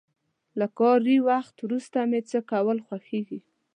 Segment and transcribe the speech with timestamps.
[0.59, 3.39] له کاري وخت وروسته مې څه کول خوښيږي؟